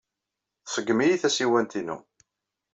Tṣeggem-iyi 0.65 1.21
tasiwant-inu. 1.21 1.97